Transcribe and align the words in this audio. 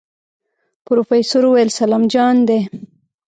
پروفيسر 0.85 1.41
وويل 1.45 1.69
سلام 1.79 2.03
جان 2.13 2.35
دی. 2.47 2.59